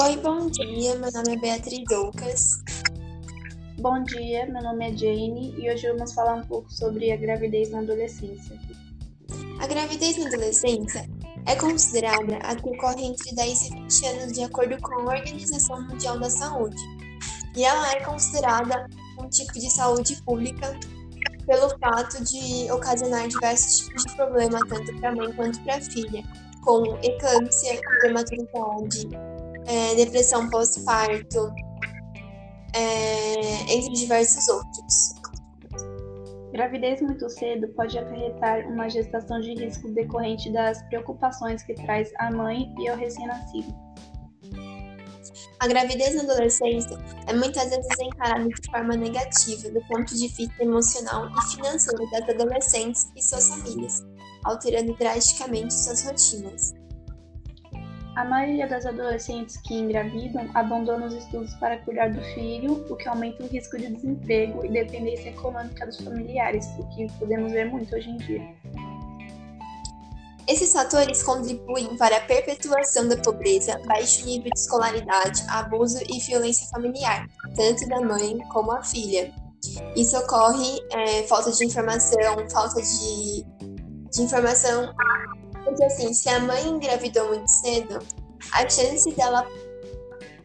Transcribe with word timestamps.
Oi, 0.00 0.16
bom 0.18 0.48
dia. 0.48 0.94
Meu 0.94 1.10
nome 1.10 1.34
é 1.34 1.36
Beatriz 1.40 1.82
Doucas. 1.88 2.62
Bom 3.80 4.04
dia, 4.04 4.46
meu 4.46 4.62
nome 4.62 4.92
é 4.92 4.96
Jane 4.96 5.52
e 5.58 5.68
hoje 5.68 5.90
vamos 5.90 6.12
falar 6.12 6.34
um 6.34 6.46
pouco 6.46 6.72
sobre 6.72 7.10
a 7.10 7.16
gravidez 7.16 7.70
na 7.70 7.80
adolescência. 7.80 8.56
A 9.58 9.66
gravidez 9.66 10.16
na 10.16 10.28
adolescência 10.28 11.04
é 11.46 11.56
considerada 11.56 12.36
a 12.44 12.54
que 12.54 12.68
ocorre 12.68 13.06
entre 13.06 13.34
10 13.34 13.62
e 13.62 13.74
20 13.74 14.06
anos, 14.06 14.32
de 14.34 14.44
acordo 14.44 14.80
com 14.80 14.94
a 15.00 15.16
Organização 15.16 15.82
Mundial 15.88 16.16
da 16.20 16.30
Saúde. 16.30 16.80
E 17.56 17.64
ela 17.64 17.90
é 17.90 18.00
considerada 18.04 18.86
um 19.20 19.28
tipo 19.28 19.54
de 19.54 19.68
saúde 19.68 20.14
pública 20.22 20.78
pelo 21.44 21.76
fato 21.80 22.22
de 22.22 22.70
ocasionar 22.70 23.26
diversos 23.26 23.78
tipos 23.78 24.04
de 24.04 24.14
problemas, 24.14 24.60
tanto 24.68 24.96
para 25.00 25.08
a 25.08 25.16
mãe 25.16 25.32
quanto 25.32 25.60
para 25.64 25.74
a 25.74 25.80
filha, 25.80 26.22
como 26.62 26.96
eclâmpsia, 27.02 27.80
prematuridade, 28.00 29.08
é, 29.68 29.94
depressão 29.94 30.48
pós-parto, 30.48 31.52
é, 32.74 33.72
entre 33.72 33.92
diversos 33.92 34.48
outros. 34.48 35.18
Gravidez 36.52 37.00
muito 37.02 37.28
cedo 37.28 37.68
pode 37.76 37.96
acarretar 37.98 38.66
uma 38.68 38.88
gestação 38.88 39.38
de 39.40 39.54
risco 39.54 39.92
decorrente 39.92 40.50
das 40.50 40.82
preocupações 40.88 41.62
que 41.62 41.74
traz 41.74 42.10
a 42.18 42.30
mãe 42.30 42.74
e 42.78 42.90
o 42.90 42.96
recém-nascido. 42.96 43.88
A 45.60 45.66
gravidez 45.66 46.14
na 46.14 46.22
adolescência 46.22 46.96
é 47.26 47.32
muitas 47.32 47.68
vezes 47.68 48.00
encarada 48.00 48.48
de 48.48 48.70
forma 48.70 48.96
negativa 48.96 49.68
do 49.70 49.80
ponto 49.88 50.14
de 50.14 50.28
vista 50.28 50.62
emocional 50.62 51.28
e 51.28 51.56
financeiro 51.56 52.10
das 52.10 52.28
adolescentes 52.28 53.10
e 53.16 53.22
suas 53.22 53.48
famílias, 53.48 54.00
alterando 54.44 54.96
drasticamente 54.96 55.74
suas 55.74 56.04
rotinas. 56.04 56.77
A 58.18 58.24
maioria 58.24 58.66
das 58.66 58.84
adolescentes 58.84 59.56
que 59.58 59.74
engravidam 59.74 60.50
abandona 60.52 61.06
os 61.06 61.14
estudos 61.14 61.54
para 61.54 61.78
cuidar 61.78 62.10
do 62.10 62.20
filho, 62.34 62.84
o 62.90 62.96
que 62.96 63.08
aumenta 63.08 63.44
o 63.44 63.46
risco 63.46 63.78
de 63.78 63.94
desemprego 63.94 64.66
e 64.66 64.72
dependência 64.72 65.28
econômica 65.28 65.86
dos 65.86 66.00
familiares, 66.00 66.66
o 66.80 66.88
que 66.88 67.06
podemos 67.12 67.52
ver 67.52 67.70
muito 67.70 67.94
hoje 67.94 68.10
em 68.10 68.16
dia. 68.16 68.42
Esses 70.48 70.72
fatores 70.72 71.22
contribuem 71.22 71.96
para 71.96 72.16
a 72.16 72.20
perpetuação 72.22 73.06
da 73.06 73.16
pobreza, 73.18 73.80
baixo 73.86 74.26
nível 74.26 74.50
de 74.52 74.58
escolaridade, 74.58 75.40
abuso 75.48 76.02
e 76.08 76.18
violência 76.18 76.66
familiar, 76.70 77.24
tanto 77.54 77.88
da 77.88 78.00
mãe 78.00 78.36
como 78.48 78.72
a 78.72 78.82
filha. 78.82 79.32
Isso 79.94 80.18
ocorre 80.18 80.76
é, 80.90 81.22
falta 81.28 81.52
de 81.52 81.64
informação, 81.64 82.18
falta 82.50 82.82
de, 82.82 83.44
de 84.10 84.22
informação 84.22 84.92
porque 85.68 85.84
assim, 85.84 86.12
se 86.14 86.28
a 86.28 86.40
mãe 86.40 86.66
engravidou 86.66 87.28
muito 87.28 87.48
cedo, 87.48 87.98
a 88.52 88.68
chance 88.68 89.10
dela 89.12 89.46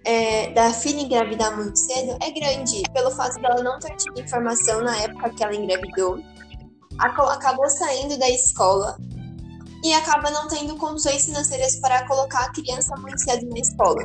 é, 0.06 0.52
da 0.52 0.74
filha 0.74 1.02
engravidar 1.02 1.56
muito 1.56 1.78
cedo 1.78 2.18
é 2.22 2.32
grande, 2.32 2.84
pelo 2.94 3.10
fato 3.12 3.42
dela 3.42 3.64
não 3.64 3.80
ter 3.80 3.96
tido 3.96 4.20
informação 4.20 4.82
na 4.82 4.98
época 4.98 5.30
que 5.30 5.44
ela 5.44 5.56
engravidou. 5.56 6.20
Acabou 7.00 7.70
saindo 7.70 8.18
da 8.18 8.30
escola 8.30 8.98
e 9.84 9.94
acaba 9.94 10.30
não 10.30 10.48
tendo 10.48 10.76
condições 10.76 11.26
financeiras 11.26 11.78
para 11.78 12.06
colocar 12.08 12.46
a 12.46 12.52
criança 12.52 12.96
muito 12.98 13.20
cedo 13.20 13.48
na 13.50 13.60
escola. 13.60 14.04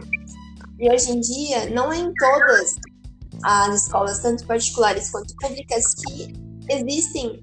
E 0.79 0.91
hoje 0.91 1.11
em 1.11 1.21
dia, 1.21 1.69
não 1.71 1.93
é 1.93 1.99
em 1.99 2.15
todas 2.15 2.77
as 3.43 3.83
escolas, 3.83 4.21
tanto 4.21 4.47
particulares 4.47 5.11
quanto 5.11 5.35
públicas, 5.37 5.95
que 5.95 6.33
existem 6.69 7.43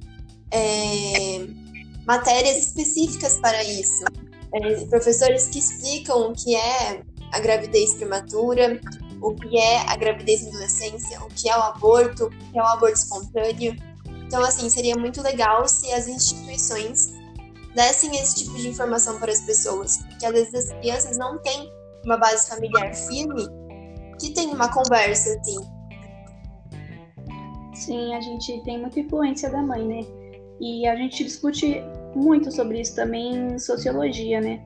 é, 0.51 1.64
matérias 2.05 2.57
específicas 2.57 3.37
para 3.37 3.63
isso. 3.63 4.03
É, 4.53 4.85
professores 4.85 5.47
que 5.47 5.59
explicam 5.59 6.29
o 6.29 6.33
que 6.33 6.55
é 6.55 7.01
a 7.31 7.39
gravidez 7.39 7.93
prematura, 7.95 8.79
o 9.21 9.33
que 9.33 9.57
é 9.57 9.79
a 9.89 9.95
gravidez 9.95 10.43
na 10.43 10.49
adolescência, 10.49 11.21
o 11.23 11.27
que 11.27 11.49
é 11.49 11.57
o 11.57 11.61
aborto, 11.61 12.25
o 12.25 12.29
que 12.29 12.57
é 12.57 12.61
o 12.61 12.65
aborto 12.65 12.95
espontâneo. 12.95 13.75
Então, 14.25 14.43
assim, 14.43 14.69
seria 14.69 14.95
muito 14.95 15.21
legal 15.21 15.67
se 15.67 15.91
as 15.91 16.07
instituições 16.07 17.13
dessem 17.75 18.15
esse 18.17 18.35
tipo 18.35 18.55
de 18.55 18.69
informação 18.69 19.19
para 19.19 19.31
as 19.31 19.41
pessoas, 19.41 19.97
porque 19.97 20.25
às 20.25 20.31
vezes 20.31 20.53
as 20.53 20.79
crianças 20.79 21.17
não 21.17 21.37
têm 21.39 21.69
uma 22.05 22.17
base 22.17 22.47
familiar 22.47 22.95
firme 22.95 23.47
que 24.19 24.31
tem 24.31 24.47
uma 24.47 24.71
conversa 24.71 25.37
assim. 25.37 25.57
Sim, 27.73 28.15
a 28.15 28.21
gente 28.21 28.63
tem 28.63 28.79
muita 28.79 29.01
influência 29.01 29.49
da 29.49 29.61
mãe, 29.61 29.85
né? 29.85 30.24
E 30.59 30.87
a 30.87 30.95
gente 30.95 31.23
discute 31.23 31.83
muito 32.15 32.51
sobre 32.51 32.79
isso 32.79 32.95
também 32.95 33.53
em 33.53 33.59
sociologia, 33.59 34.39
né? 34.39 34.61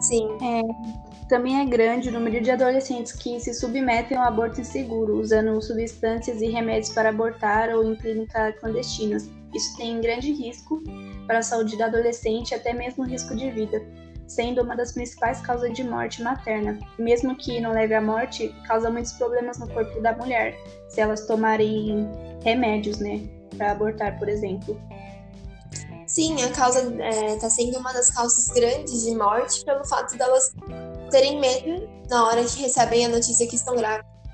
Sim. 0.00 0.26
É, 0.42 1.28
também 1.28 1.60
é 1.60 1.64
grande 1.64 2.08
o 2.08 2.12
número 2.12 2.40
de 2.42 2.50
adolescentes 2.50 3.12
que 3.12 3.38
se 3.40 3.54
submetem 3.54 4.16
ao 4.16 4.24
aborto 4.24 4.60
inseguro, 4.60 5.18
usando 5.18 5.60
substâncias 5.62 6.42
e 6.42 6.46
remédios 6.46 6.90
para 6.90 7.10
abortar 7.10 7.70
ou 7.70 7.90
em 7.90 7.94
clínicas 7.94 8.58
clandestinas. 8.58 9.30
Isso 9.54 9.76
tem 9.76 10.00
grande 10.00 10.32
risco 10.32 10.82
para 11.26 11.38
a 11.38 11.42
saúde 11.42 11.76
da 11.76 11.86
adolescente, 11.86 12.54
até 12.54 12.72
mesmo 12.72 13.04
risco 13.04 13.34
de 13.36 13.50
vida, 13.50 13.82
sendo 14.26 14.62
uma 14.62 14.74
das 14.74 14.92
principais 14.92 15.40
causas 15.40 15.72
de 15.72 15.84
morte 15.84 16.22
materna. 16.22 16.78
Mesmo 16.98 17.36
que 17.36 17.60
não 17.60 17.72
leve 17.72 17.94
à 17.94 18.00
morte, 18.00 18.54
causa 18.66 18.90
muitos 18.90 19.12
problemas 19.12 19.58
no 19.58 19.68
corpo 19.68 20.00
da 20.00 20.16
mulher, 20.16 20.56
se 20.88 21.00
elas 21.00 21.26
tomarem 21.26 22.08
remédios, 22.42 22.98
né? 22.98 23.20
Para 23.56 23.72
abortar, 23.72 24.18
por 24.18 24.28
exemplo. 24.28 24.80
Sim, 26.06 26.42
a 26.42 26.50
causa 26.50 26.80
está 26.80 27.04
é, 27.04 27.36
tá 27.36 27.48
sendo 27.48 27.78
uma 27.78 27.92
das 27.92 28.10
causas 28.10 28.46
grandes 28.48 29.02
de 29.02 29.14
morte 29.14 29.64
pelo 29.64 29.84
fato 29.86 30.16
delas 30.18 30.52
terem 31.10 31.40
medo 31.40 31.88
na 32.10 32.26
hora 32.26 32.44
que 32.44 32.60
recebem 32.60 33.06
a 33.06 33.08
notícia 33.08 33.46
que 33.46 33.56
estão 33.56 33.74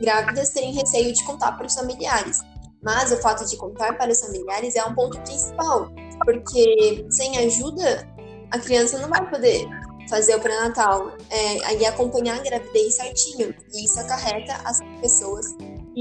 grávidas, 0.00 0.50
terem 0.50 0.72
receio 0.72 1.12
de 1.12 1.24
contar 1.24 1.52
para 1.52 1.66
os 1.66 1.74
familiares. 1.74 2.40
Mas 2.82 3.12
o 3.12 3.16
fato 3.18 3.44
de 3.44 3.56
contar 3.56 3.96
para 3.96 4.10
os 4.10 4.20
familiares 4.20 4.74
é 4.74 4.84
um 4.84 4.94
ponto 4.94 5.20
principal, 5.20 5.88
porque 6.24 7.06
sem 7.10 7.38
ajuda 7.38 8.08
a 8.50 8.58
criança 8.58 8.98
não 8.98 9.08
vai 9.08 9.28
poder 9.28 9.66
fazer 10.08 10.36
o 10.36 10.40
pré-natal 10.40 11.12
é, 11.30 11.74
e 11.76 11.86
acompanhar 11.86 12.38
a 12.38 12.42
gravidez 12.42 12.96
certinho. 12.96 13.54
E 13.74 13.84
isso 13.84 14.00
acarreta 14.00 14.54
as 14.64 14.80
pessoas 15.00 15.46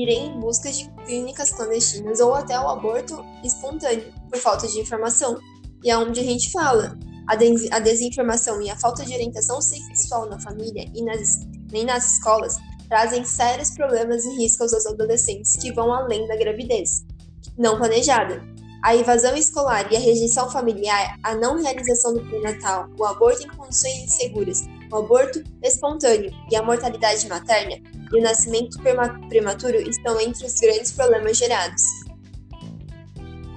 irem 0.02 0.28
em 0.28 0.40
busca 0.40 0.72
de 0.72 0.90
clínicas 1.06 1.52
clandestinas 1.52 2.20
ou 2.20 2.36
até 2.36 2.60
o 2.60 2.70
aborto 2.70 3.24
espontâneo, 3.44 4.14
por 4.30 4.40
falta 4.40 4.68
de 4.68 4.80
informação. 4.80 5.40
E 5.84 5.90
é 5.90 5.98
onde 5.98 6.20
a 6.20 6.24
gente 6.24 6.52
fala, 6.52 6.98
a, 7.28 7.36
des 7.36 7.72
a 7.72 7.80
desinformação 7.80 8.62
e 8.62 8.70
a 8.70 8.78
falta 8.78 9.04
de 9.06 9.14
orientação 9.14 9.62
sexual 9.62 10.30
na 10.30 10.40
família 10.40 10.86
e 10.94 11.04
nas, 11.04 11.40
nem 11.72 11.86
nas 11.86 12.14
escolas 12.14 12.58
trazem 12.88 13.24
sérios 13.26 13.72
problemas 13.72 14.24
e 14.24 14.38
riscos 14.38 14.74
aos 14.74 14.86
adolescentes 14.86 15.56
que 15.58 15.74
vão 15.74 15.92
além 15.92 16.28
da 16.28 16.38
gravidez 16.38 17.06
não 17.58 17.78
planejada. 17.78 18.42
A 18.84 18.96
evasão 18.96 19.36
escolar 19.36 19.92
e 19.92 19.96
a 19.96 20.00
rejeição 20.00 20.50
familiar, 20.50 21.18
a 21.24 21.36
não 21.36 21.62
realização 21.62 22.14
do 22.14 22.24
pré-natal, 22.30 22.88
o 22.98 23.04
aborto 23.04 23.44
em 23.44 23.50
condições 23.50 24.04
inseguras, 24.04 24.64
o 24.92 24.98
aborto 24.98 25.44
espontâneo 25.64 26.32
e 26.50 26.56
a 26.56 26.62
mortalidade 26.62 27.28
materna 27.28 27.76
e 28.14 28.20
o 28.20 28.24
nascimento 28.24 28.80
prematuro 29.30 29.78
estão 29.78 30.20
entre 30.20 30.46
os 30.46 30.56
grandes 30.56 30.92
problemas 30.92 31.38
gerados. 31.38 31.84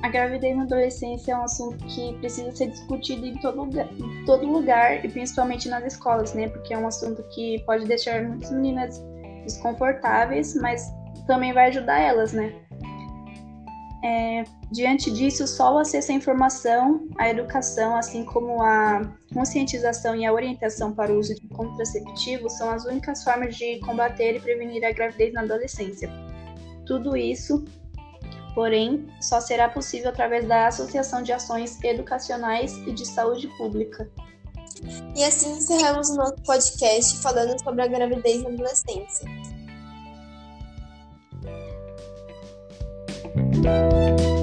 A 0.03 0.09
gravidez 0.09 0.56
na 0.56 0.62
adolescência 0.62 1.33
é 1.33 1.37
um 1.37 1.44
assunto 1.44 1.84
que 1.84 2.15
precisa 2.21 2.50
ser 2.53 2.69
discutido 2.69 3.27
em 3.27 3.39
todo 3.39 3.65
lugar, 3.65 3.87
em 3.93 4.25
todo 4.25 4.47
lugar 4.47 5.05
e 5.05 5.09
principalmente 5.09 5.69
nas 5.69 5.84
escolas, 5.84 6.33
né? 6.33 6.49
Porque 6.49 6.72
é 6.72 6.78
um 6.78 6.87
assunto 6.87 7.22
que 7.34 7.62
pode 7.66 7.84
deixar 7.84 8.22
muitas 8.22 8.50
meninas 8.50 9.03
desconfortáveis, 9.44 10.55
mas 10.55 10.91
também 11.27 11.53
vai 11.53 11.69
ajudar 11.69 12.00
elas, 12.00 12.33
né? 12.33 12.55
É, 14.03 14.44
diante 14.70 15.10
disso, 15.10 15.47
só 15.47 15.74
o 15.74 15.78
acesso 15.78 16.12
à 16.12 16.15
informação, 16.15 17.09
à 17.18 17.28
educação, 17.28 17.97
assim 17.97 18.24
como 18.24 18.62
a 18.62 19.03
conscientização 19.33 20.15
e 20.15 20.24
a 20.24 20.33
orientação 20.33 20.92
para 20.92 21.12
o 21.12 21.18
uso 21.18 21.34
de 21.34 21.47
contraceptivos 21.48 22.56
são 22.56 22.71
as 22.71 22.84
únicas 22.84 23.22
formas 23.24 23.56
de 23.56 23.80
combater 23.80 24.36
e 24.36 24.41
prevenir 24.41 24.84
a 24.84 24.92
gravidez 24.92 25.33
na 25.33 25.42
adolescência. 25.42 26.10
Tudo 26.86 27.16
isso, 27.16 27.65
porém, 28.54 29.06
só 29.21 29.41
será 29.41 29.68
possível 29.68 30.10
através 30.10 30.47
da 30.47 30.68
Associação 30.68 31.22
de 31.22 31.33
Ações 31.33 31.83
Educacionais 31.83 32.77
e 32.86 32.92
de 32.92 33.06
Saúde 33.06 33.48
Pública. 33.56 34.09
E 35.16 35.24
assim 35.24 35.59
encerramos 35.59 36.10
o 36.10 36.16
nosso 36.16 36.36
podcast 36.45 37.18
falando 37.18 37.60
sobre 37.62 37.83
a 37.83 37.86
gravidez 37.86 38.42
na 38.42 38.50
adolescência. 38.50 39.28
Música 43.62 44.40